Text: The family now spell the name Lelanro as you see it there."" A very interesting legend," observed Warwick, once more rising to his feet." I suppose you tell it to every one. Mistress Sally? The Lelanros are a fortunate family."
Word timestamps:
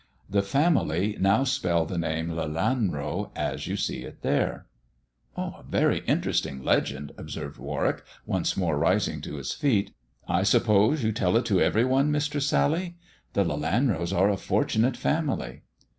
The 0.27 0.41
family 0.41 1.15
now 1.19 1.43
spell 1.43 1.85
the 1.85 1.99
name 1.99 2.29
Lelanro 2.31 3.29
as 3.35 3.67
you 3.67 3.75
see 3.77 3.99
it 4.01 4.23
there."" 4.23 4.65
A 5.37 5.61
very 5.69 5.99
interesting 6.07 6.63
legend," 6.63 7.11
observed 7.19 7.59
Warwick, 7.59 8.03
once 8.25 8.57
more 8.57 8.79
rising 8.79 9.21
to 9.21 9.35
his 9.35 9.53
feet." 9.53 9.93
I 10.27 10.41
suppose 10.41 11.03
you 11.03 11.11
tell 11.11 11.37
it 11.37 11.45
to 11.45 11.61
every 11.61 11.85
one. 11.85 12.09
Mistress 12.11 12.47
Sally? 12.47 12.95
The 13.33 13.43
Lelanros 13.43 14.11
are 14.11 14.31
a 14.31 14.37
fortunate 14.37 14.97
family." 14.97 15.61